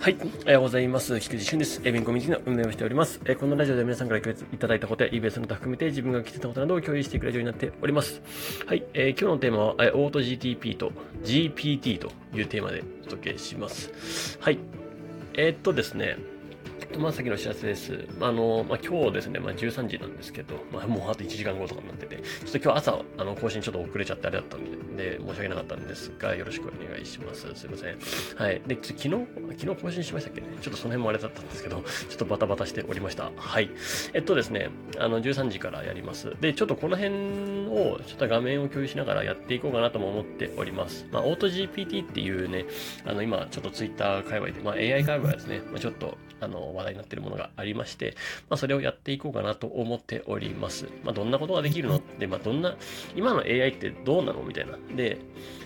[0.00, 1.20] はい、おはようございます。
[1.20, 1.82] 菊池俊です。
[1.84, 3.20] エビンコミュニティの運営をしております。
[3.26, 8.22] えこのラジオで皆さんからいただいたことや EBS の他含めて自分が気づいたことなどを共有していくラジオになっております。
[8.64, 10.92] はい、えー、今日のテーマは、えオート GTP と
[11.22, 14.38] GPT というテーマでお届けします。
[14.40, 14.58] はい、
[15.34, 16.16] えー、っとですね、
[16.90, 18.06] っとまあ、先の知らせです。
[18.20, 27.48] あの、まあ、今日ですね、まあ、13時なんですけど、まあ、もうあと1時間後とかになってて、ちょっと今日朝、あの、更新ちょっと遅れちゃってあれだったんで、で申し訳なかったんですが、よろしくお願いします。
[27.54, 27.98] すいません。
[28.36, 28.60] はい。
[28.66, 29.08] で、昨日、
[29.58, 30.48] 昨日更新しましたっけね？
[30.60, 33.30] ちょっとその辺もあれだったんですけど、ちょっとバタバタしておりました。
[33.34, 33.70] はい。
[34.12, 34.68] えっとですね、
[34.98, 36.34] あの、13時からやります。
[36.40, 37.14] で、ちょっとこの辺
[37.68, 41.06] を、ちょっと画面を共有しながらやっていこうかなとも思っております。
[41.10, 42.66] まあ、オート GPT っていうね、
[43.06, 48.14] あの、今、ちょっと Twitter 界隈で、まあ、AI 界隈ですね、まあ、ちょっと、あの、話題になってるものがありまして、
[48.48, 50.86] まあ、それをやっていこうかなと思っております。
[51.04, 51.96] まあ、どんなことができるの？
[51.96, 52.76] って、まあ、どんな、
[53.14, 54.42] 今の AI ってどうなの？
[54.42, 54.78] みたいな。
[54.94, 55.18] で、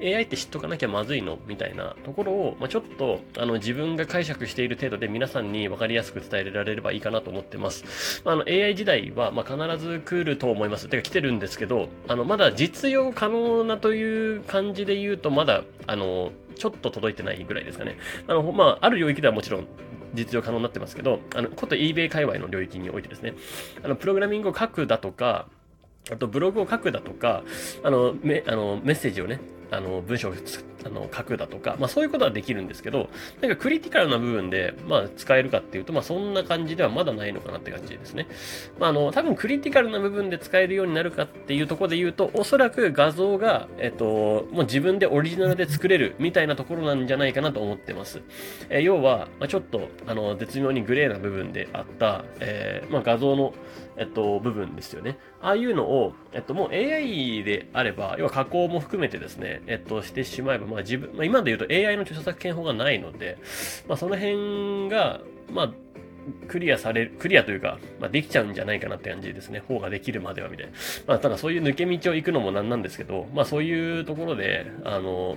[0.00, 1.38] AI って知っとかなきゃまずいの？
[1.46, 8.22] みたいなところを、まあ、ちょっと、あの、自分が解釈している程度で皆さんに分かりやすく伝えられればいいかなと思ってます。
[8.24, 10.88] まあ、あの、AI 時代は、ま、必ず来ると思います。
[10.88, 17.98] てか来てるんですけど、あの、まだ実用可能なという感じで言うと、まだ、あの、ちょっと届いてないぐらいですかね。
[18.26, 19.66] あの、まあ、ある領域ではもちろん
[20.16, 23.34] 実用可能になってますけど、あの、こと eBay 界隈の領域においてですね、
[23.84, 25.46] あの、プログラミングを書くだとか、
[26.10, 27.42] あとブログを書くだとか、
[27.82, 30.34] あの、めあのメッセージをね、あの、文章を
[30.86, 33.08] あの書くだとか、まあそういうことはできるんですけど、
[33.40, 38.28] なんかクリティカルな部分で、まあ使えるかっていうと、まあそんな感じではまだないのかなって感じですね。
[38.78, 48.22] まああの、多分クリティカルな部分で使えるようになるかっていうところで言うと、おそらく画像が、えっと、もう自分でオリジナルで作れるみたいなところなんじゃないかなと思ってます。
[48.70, 53.54] え、要は、まあ、ちょっと、あの、絶妙にグレーな部分であった、えー、まあ画像の、
[53.96, 55.18] えっと、部分ですよね。
[55.40, 63.38] ああいうのを、えっと、もう AI であれば、要は加工も含めてですね、えっと、してしまえば、まあ自分、まあ今で言うと AI の著作権法がないので、
[63.88, 65.72] まあその辺が、まあ、
[66.48, 69.60] クリアされる、クリアというか、まあ、できちゃうんじゃないかなって感じですね。
[69.60, 70.72] 方ができるまではみたいな。
[71.06, 75.36] まあ、ただそういう抜け道を行くのもなんなんですけど、まあそういうところで、あの、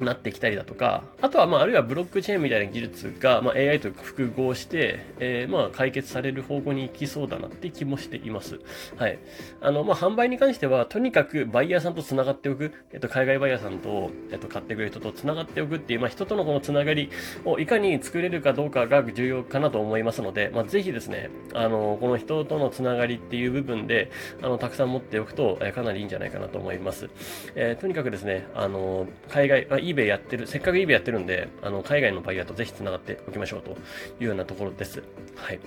[0.00, 8.60] なってきたりだとか、あとは、まあ、あるいはブロックチェーンみたいな技術が、まあ、AI と複合して、えー、まあ、解決される方向に行きそうだなって気もしています。
[8.96, 9.18] はい。
[9.60, 17.10] あの、まあ、販売に関しては、とにかくバイヤーさんと繋がっておく、えっと、海外バイヤーさんと、えっと、買ってくれる人と繋がっておくっていう、まあ、人とのこの繋がり
[17.44, 24.10] をいかに作れるかどうかが重要かなと思いますので、まあ、ぜひですね、あの、この人との繋がりっていう部分で、
[24.42, 27.08] あの、たくさん持っておくと、え、かなりいいんじゃないかなと思います。
[27.54, 33.74] えー、とにかくですね、あの、海外、eBay やってる、せっかく eBay やってるんで、あの、海外のバイヤーとぜひ繋がっておきましょうとい
[34.20, 35.02] うようなところです。
[35.36, 35.60] はい。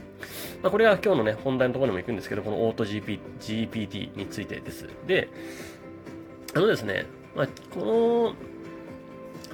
[0.61, 4.87] まあ、これは今日のね、本題のところにも行くんですけど、このオート GP GPT についてです。
[5.05, 5.29] で、
[6.55, 8.35] あのですね、まあ、この、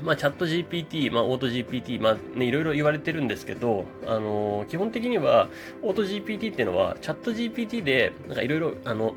[0.02, 5.50] まあ、チャット GPT、まあ、オート GPT、まあ、ね、いろいろ言われてるんですけど、あのー、基本的には、
[5.82, 9.16] オート GPT っていうのは、チャット GPT で、なんかいろいろ、あの、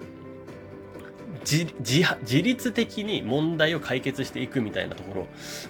[1.49, 5.27] 自自律的に問題を解決していくみたいなところ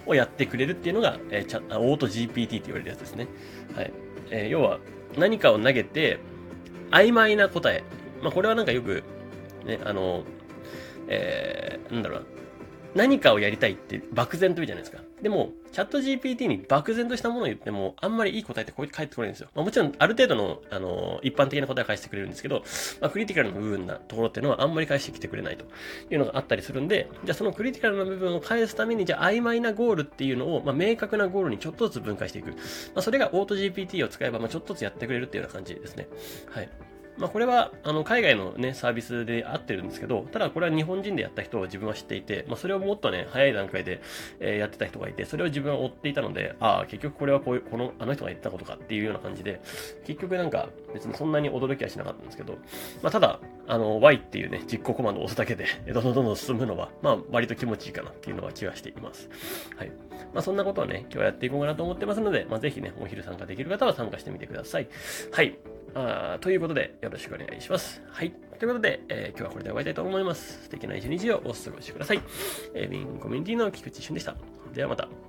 [0.07, 3.27] をやってくれるっていうのが、えー、チャオート GPT って言われるやつですね。
[3.75, 3.93] はい。
[4.31, 4.79] えー、要は、
[5.17, 6.19] 何かを投げて、
[6.91, 7.83] 曖昧な答え。
[8.21, 9.03] まあ、これはなんかよく、
[9.65, 10.23] ね、あの、
[11.07, 12.25] えー、なんだろうな。
[12.97, 15.03] 何かをやりたいって漠然と言うじゃないですか。
[15.21, 19.49] でも、チャット GPT に漠然としたものを言っても、あんまりいい答えってこうやって返ってこないんですよ。
[19.53, 22.63] まあ、もちろん、ある程度の、あの、一般的な答えを返してくれるんですけど、
[22.99, 25.65] まあ、クリティカルな部分なところっていうのはあんまり返してきてくれないと
[26.09, 32.49] いうのがあったりするんで、じゃあそのクリティカルな部分を返すために、じゃあ曖昧なゴールっていうのを、まあ、明確なゴールにちょっとずつ分解していく。
[32.49, 32.55] ま
[32.95, 36.07] あ、それがオート GPT を使えば、まあ、ちょっとずつやってくれるっていうような感じですね。
[36.49, 36.69] はい。
[37.17, 44.01] まあ、これは、あの、海外のね、サービスで合ってるんですけど、ただこれは日本人でやった人を自分は知っていて、まあ、それをもっとね、早い段階で、
[44.39, 49.61] え、やってた人がいて、それを自分は追っていたので、ああ、結局これはこういう、この、あの人が言ったことかっていうような感じで、
[50.05, 52.53] 結局なんか、別にそんなに驚きはしなかったんですけど、
[53.01, 59.29] まあ、ただ、あの、Y っていうね、実行コマンドを押すだけで、 どんどんどんどん進むのは、まあ、割と気持ちいいかなっていうのは気がしています。
[59.75, 59.91] はい。
[60.33, 64.87] まあ、そんなことをね、今日はやっていこうかなと思ってますので、まあ、ぜひね、お昼参加できる方は参加してみてください。
[65.31, 65.57] はい。
[65.93, 68.01] あということで、よろしくお願いします。
[68.09, 68.31] はい。
[68.59, 70.63] ということで、えー、今日はこれで終わりたいと思います。
[70.63, 72.21] 素敵な一日をお過ごしください。
[72.73, 74.35] えー、ウィンコミュニティの菊池俊でした。
[74.73, 75.26] ではまた。